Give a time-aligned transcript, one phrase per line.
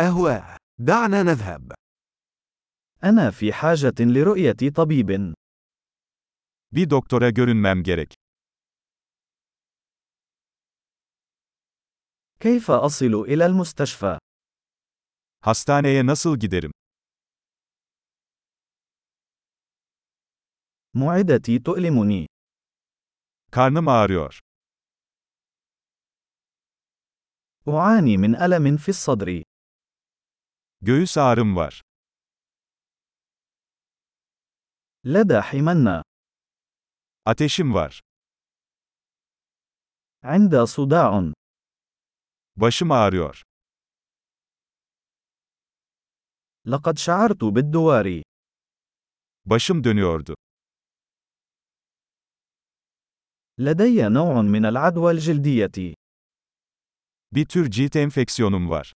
[0.00, 0.56] أهواه.
[0.78, 1.72] دعنا نذهب.
[3.04, 5.34] أنا في حاجة لرؤية طبيب.
[6.72, 8.14] Bir doktora görünmem gerek.
[12.40, 14.18] كيف أصل إلى المستشفى؟
[15.40, 16.72] Hastaneye nasıl giderim?
[20.94, 22.26] معدتي تؤلمني.
[23.52, 24.40] Karnım ağrıyor.
[27.68, 29.42] أعاني من ألم في الصدر.
[30.81, 31.81] Göğüs ağrım var.
[35.05, 36.03] لدى حمنة.
[37.25, 38.01] Ateşim var.
[40.23, 41.33] عند صداع.
[42.55, 43.43] Başım ağrıyor.
[46.65, 48.23] لقد شعرت بالدوار.
[49.45, 50.35] Başım dönüyordu.
[53.59, 55.95] لدي نوع من العدوى الجلدية.
[57.31, 58.93] Bir tür cilt enfeksiyonum var.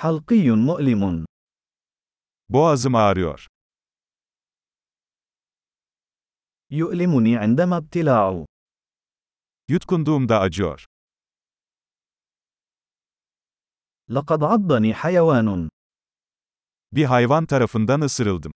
[0.00, 1.24] حلقي مؤلم.
[2.48, 3.46] Boğazım ağrıyor.
[6.70, 8.46] يؤلمني عندما ابتلاع.
[9.68, 10.84] Yutkunduğumda acıyor.
[14.10, 15.68] لقد عضني حيوان.
[16.92, 18.52] Bir hayvan tarafından ısırıldım.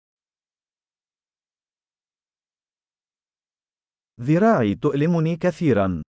[4.20, 6.02] ذراعي تؤلمني كثيرا.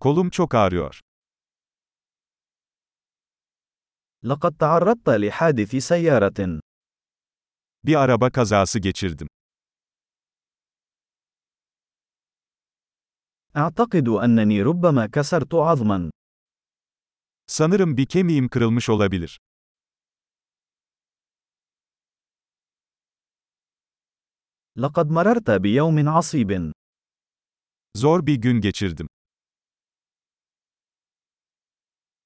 [0.00, 1.00] Kolum çok ağrıyor.
[4.26, 6.60] لقد تعرضت لحادث سيارة.
[7.84, 9.28] Bir araba kazası geçirdim.
[13.56, 16.10] أعتقد أنني ربما كسرت عظما.
[17.46, 19.38] Sanırım bir kemiğim kırılmış olabilir.
[24.76, 26.72] لقد مررت بيوم عصيب.
[27.96, 29.08] Zor bir gün geçirdim.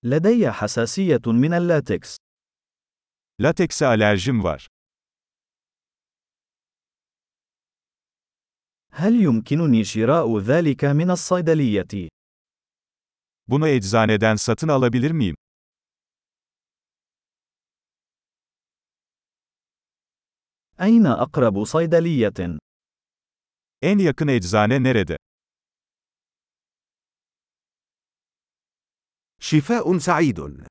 [0.05, 2.17] لدي حساسية من اللاتكس.
[3.43, 4.67] Latekse alerjim var.
[8.93, 12.09] هل يمكنني شراء ذلك من الصيدلية؟
[13.49, 15.37] Bunu eczaneden satın alabilir miyim?
[20.81, 22.59] أين أقرب صيدلية؟
[23.83, 25.17] En yakın eczane nerede?
[29.52, 30.71] شفاء سعيد.